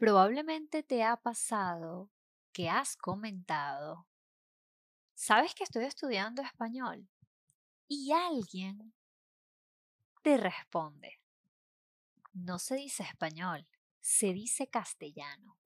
[0.00, 2.08] Probablemente te ha pasado
[2.52, 4.06] que has comentado,
[5.12, 7.06] ¿sabes que estoy estudiando español?
[7.86, 8.94] Y alguien
[10.22, 11.20] te responde,
[12.32, 13.68] no se dice español,
[14.00, 15.58] se dice castellano.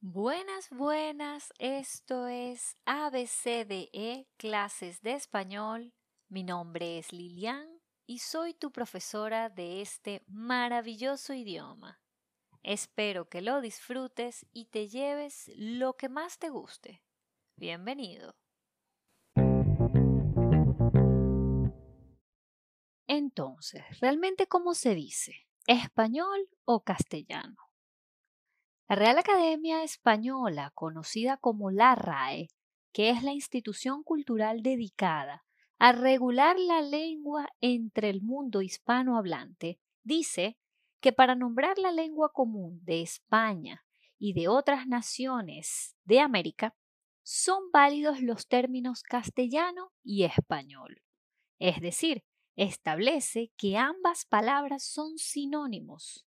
[0.00, 5.94] Buenas, buenas, esto es ABCDE, clases de español.
[6.28, 7.81] Mi nombre es Lilian
[8.12, 11.98] y soy tu profesora de este maravilloso idioma.
[12.62, 17.02] Espero que lo disfrutes y te lleves lo que más te guste.
[17.56, 18.36] Bienvenido.
[23.06, 25.46] Entonces, ¿realmente cómo se dice?
[25.66, 27.56] ¿Español o castellano?
[28.90, 32.48] La Real Academia Española, conocida como la RAE,
[32.92, 35.46] que es la institución cultural dedicada
[35.82, 40.56] a regular la lengua entre el mundo hispanohablante, dice
[41.00, 43.84] que para nombrar la lengua común de España
[44.16, 46.76] y de otras naciones de América,
[47.24, 51.02] son válidos los términos castellano y español.
[51.58, 52.22] Es decir,
[52.54, 56.24] establece que ambas palabras son sinónimos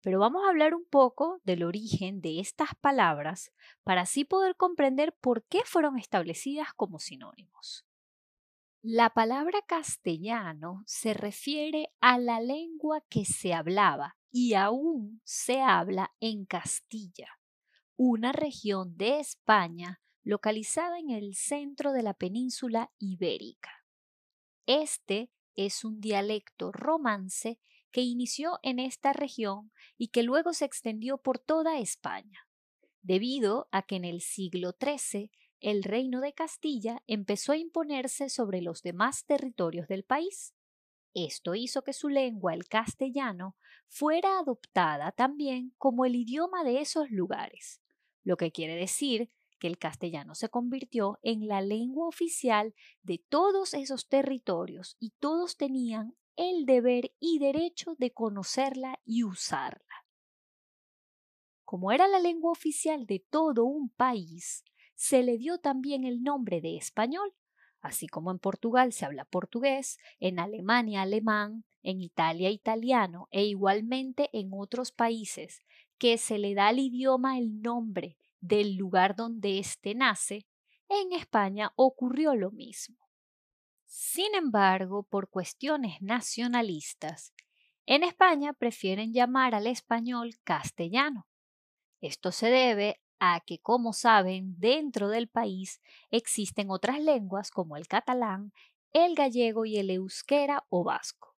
[0.00, 3.52] pero vamos a hablar un poco del origen de estas palabras
[3.84, 7.83] para así poder comprender por qué fueron establecidas como sinónimos.
[8.86, 16.12] La palabra castellano se refiere a la lengua que se hablaba y aún se habla
[16.20, 17.40] en Castilla,
[17.96, 23.70] una región de España localizada en el centro de la península ibérica.
[24.66, 27.58] Este es un dialecto romance
[27.90, 32.46] que inició en esta región y que luego se extendió por toda España,
[33.00, 35.30] debido a que en el siglo XIII
[35.64, 40.54] el reino de Castilla empezó a imponerse sobre los demás territorios del país.
[41.14, 43.56] Esto hizo que su lengua, el castellano,
[43.88, 47.80] fuera adoptada también como el idioma de esos lugares,
[48.24, 53.72] lo que quiere decir que el castellano se convirtió en la lengua oficial de todos
[53.72, 60.04] esos territorios y todos tenían el deber y derecho de conocerla y usarla.
[61.64, 64.62] Como era la lengua oficial de todo un país,
[64.94, 67.34] se le dio también el nombre de español,
[67.80, 74.30] así como en Portugal se habla portugués, en Alemania alemán, en Italia italiano e igualmente
[74.32, 75.60] en otros países
[75.98, 80.46] que se le da al idioma el nombre del lugar donde éste nace,
[80.88, 82.98] en España ocurrió lo mismo.
[83.86, 87.32] Sin embargo, por cuestiones nacionalistas,
[87.86, 91.26] en España prefieren llamar al español castellano.
[92.00, 93.00] Esto se debe
[93.46, 95.80] que, como saben, dentro del país
[96.10, 98.52] existen otras lenguas como el catalán,
[98.92, 101.34] el gallego y el euskera o vasco.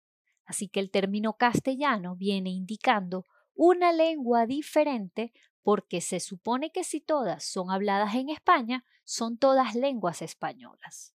[0.45, 3.25] Así que el término castellano viene indicando
[3.55, 9.75] una lengua diferente porque se supone que si todas son habladas en España, son todas
[9.75, 11.15] lenguas españolas.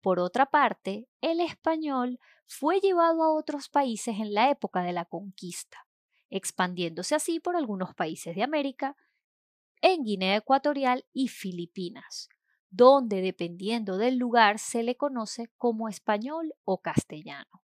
[0.00, 5.04] Por otra parte, el español fue llevado a otros países en la época de la
[5.04, 5.86] conquista,
[6.30, 8.96] expandiéndose así por algunos países de América,
[9.82, 12.28] en Guinea Ecuatorial y Filipinas,
[12.70, 17.62] donde dependiendo del lugar se le conoce como español o castellano.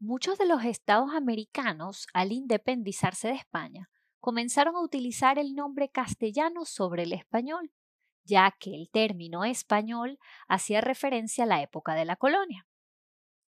[0.00, 3.90] Muchos de los estados americanos, al independizarse de España,
[4.20, 7.72] comenzaron a utilizar el nombre castellano sobre el español,
[8.24, 12.66] ya que el término español hacía referencia a la época de la colonia.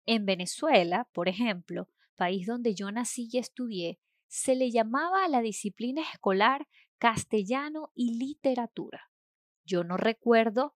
[0.05, 5.41] En Venezuela, por ejemplo, país donde yo nací y estudié, se le llamaba a la
[5.41, 9.09] disciplina escolar castellano y literatura.
[9.65, 10.75] Yo no recuerdo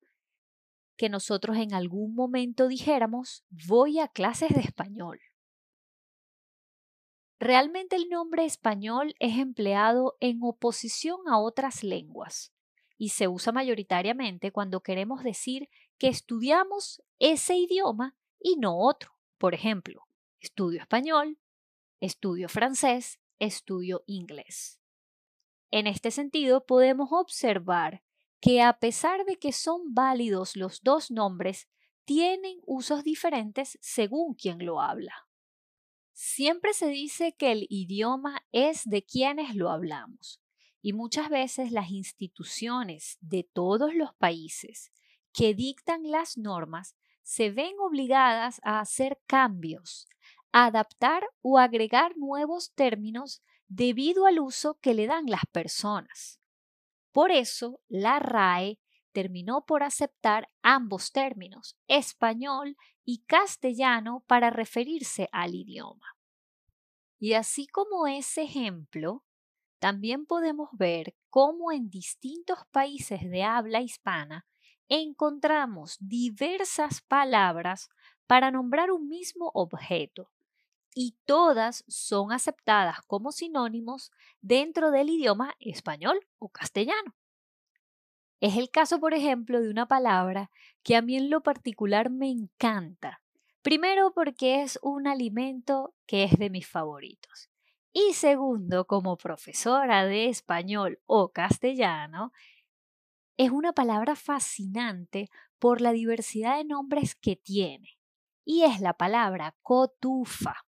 [0.98, 5.20] que nosotros en algún momento dijéramos voy a clases de español.
[7.40, 12.54] Realmente el nombre español es empleado en oposición a otras lenguas,
[13.00, 15.68] y se usa mayoritariamente cuando queremos decir
[15.98, 19.14] que estudiamos ese idioma y no otro.
[19.40, 20.06] Por ejemplo,
[20.40, 21.40] estudio español,
[22.00, 24.81] estudio francés, estudio inglés.
[25.72, 28.04] En este sentido, podemos observar
[28.42, 31.70] que a pesar de que son válidos los dos nombres,
[32.06, 35.14] tienen usos diferentes según quien lo habla.
[36.12, 40.42] Siempre se dice que el idioma es de quienes lo hablamos,
[40.82, 44.92] y muchas veces las instituciones de todos los países
[45.32, 50.08] que dictan las normas se ven obligadas a hacer cambios,
[50.52, 53.42] adaptar o agregar nuevos términos
[53.74, 56.42] debido al uso que le dan las personas.
[57.14, 58.80] Por eso, la RAE
[59.14, 62.76] terminó por aceptar ambos términos, español
[63.06, 66.18] y castellano, para referirse al idioma.
[67.18, 69.24] Y así como ese ejemplo,
[69.80, 74.46] también podemos ver cómo en distintos países de habla hispana
[74.90, 77.90] encontramos diversas palabras
[78.28, 80.30] para nombrar un mismo objeto,
[80.94, 84.12] y todas son aceptadas como sinónimos
[84.42, 87.16] dentro del idioma español o castellano.
[88.40, 90.50] Es el caso, por ejemplo, de una palabra
[90.84, 93.22] que a mí en lo particular me encanta.
[93.62, 97.50] Primero porque es un alimento que es de mis favoritos.
[97.94, 102.32] Y segundo, como profesora de español o castellano,
[103.38, 105.30] es una palabra fascinante
[105.60, 108.00] por la diversidad de nombres que tiene.
[108.44, 110.66] Y es la palabra cotufa.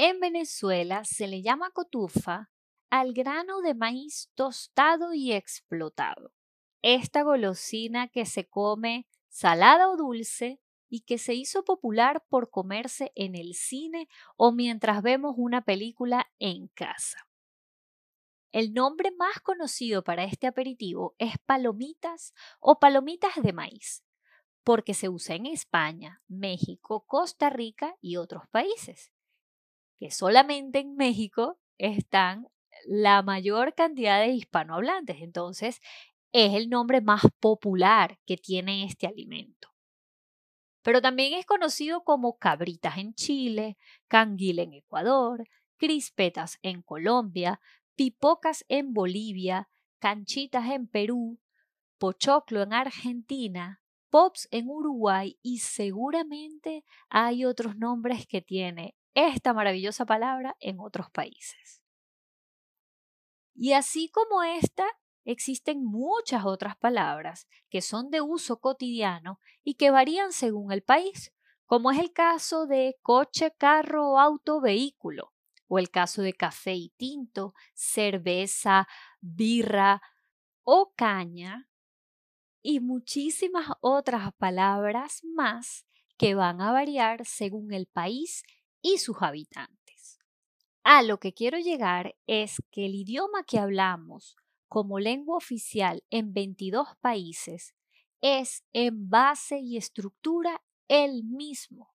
[0.00, 2.52] En Venezuela se le llama cotufa
[2.88, 6.32] al grano de maíz tostado y explotado.
[6.82, 13.10] Esta golosina que se come salada o dulce y que se hizo popular por comerse
[13.16, 17.26] en el cine o mientras vemos una película en casa.
[18.52, 24.04] El nombre más conocido para este aperitivo es palomitas o palomitas de maíz,
[24.62, 29.10] porque se usa en España, México, Costa Rica y otros países
[29.98, 32.48] que solamente en México están
[32.86, 35.20] la mayor cantidad de hispanohablantes.
[35.20, 35.80] Entonces,
[36.32, 39.68] es el nombre más popular que tiene este alimento.
[40.82, 47.60] Pero también es conocido como cabritas en Chile, canguil en Ecuador, crispetas en Colombia,
[47.94, 49.68] pipocas en Bolivia,
[49.98, 51.40] canchitas en Perú,
[51.98, 58.94] pochoclo en Argentina, pops en Uruguay y seguramente hay otros nombres que tiene
[59.26, 61.82] esta maravillosa palabra en otros países.
[63.54, 64.86] Y así como esta,
[65.24, 71.34] existen muchas otras palabras que son de uso cotidiano y que varían según el país,
[71.66, 75.34] como es el caso de coche, carro, auto, vehículo,
[75.66, 78.88] o el caso de café y tinto, cerveza,
[79.20, 80.00] birra
[80.62, 81.68] o caña,
[82.62, 85.86] y muchísimas otras palabras más
[86.16, 88.42] que van a variar según el país
[88.82, 90.18] y sus habitantes.
[90.82, 94.36] A lo que quiero llegar es que el idioma que hablamos
[94.68, 97.74] como lengua oficial en 22 países
[98.20, 101.94] es en base y estructura el mismo.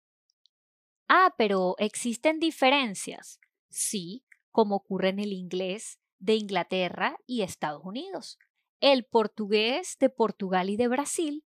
[1.07, 3.39] Ah, pero existen diferencias.
[3.69, 8.37] Sí, como ocurre en el inglés de Inglaterra y Estados Unidos,
[8.79, 11.43] el portugués de Portugal y de Brasil,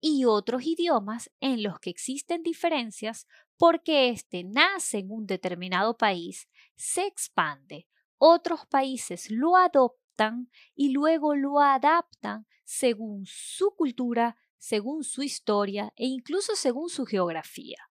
[0.00, 3.26] y otros idiomas en los que existen diferencias
[3.56, 7.86] porque éste nace en un determinado país, se expande,
[8.18, 16.06] otros países lo adoptan y luego lo adaptan según su cultura, según su historia e
[16.06, 17.90] incluso según su geografía.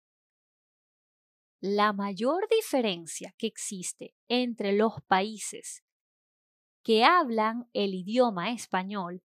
[1.61, 5.83] La mayor diferencia que existe entre los países
[6.83, 9.23] que hablan el idioma español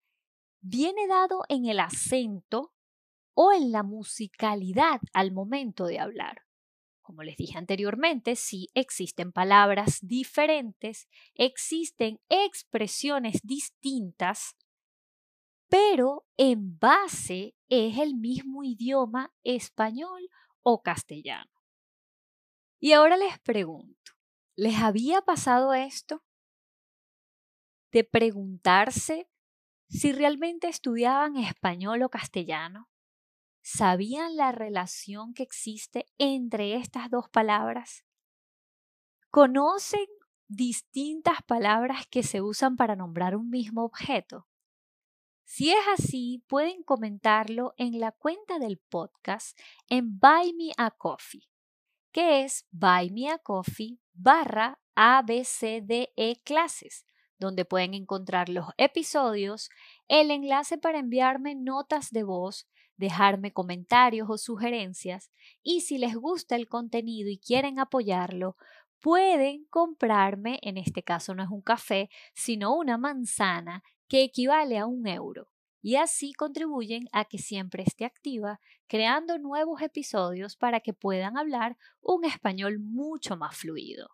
[0.61, 2.73] viene dado en el acento
[3.33, 6.47] o en la musicalidad al momento de hablar.
[7.01, 14.57] Como les dije anteriormente, sí existen palabras diferentes, existen expresiones distintas,
[15.69, 20.29] pero en base es el mismo idioma español
[20.63, 21.51] o castellano.
[22.79, 24.11] Y ahora les pregunto,
[24.55, 26.23] ¿les había pasado esto?
[27.91, 29.29] De preguntarse
[29.89, 32.89] si realmente estudiaban español o castellano.
[33.61, 38.05] ¿Sabían la relación que existe entre estas dos palabras?
[39.29, 40.05] ¿Conocen
[40.47, 44.47] distintas palabras que se usan para nombrar un mismo objeto?
[45.43, 50.73] Si es así, pueden comentarlo en la cuenta del podcast en Buy
[52.11, 53.11] que es Buy
[54.13, 57.05] barra ABCDE clases,
[57.39, 59.69] donde pueden encontrar los episodios,
[60.07, 62.67] el enlace para enviarme notas de voz,
[62.97, 65.31] dejarme comentarios o sugerencias
[65.63, 68.57] y si les gusta el contenido y quieren apoyarlo,
[68.99, 74.85] pueden comprarme, en este caso no es un café, sino una manzana que equivale a
[74.85, 75.51] un euro.
[75.81, 81.77] Y así contribuyen a que siempre esté activa, creando nuevos episodios para que puedan hablar
[82.01, 84.09] un español mucho más fluido.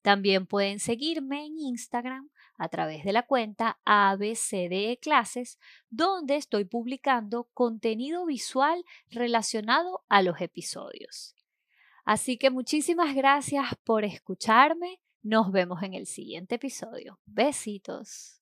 [0.00, 2.30] También pueden seguirme en Instagram
[2.62, 5.58] a través de la cuenta ABCDE Clases,
[5.90, 11.34] donde estoy publicando contenido visual relacionado a los episodios.
[12.04, 15.00] Así que muchísimas gracias por escucharme.
[15.22, 17.18] Nos vemos en el siguiente episodio.
[17.26, 18.40] Besitos.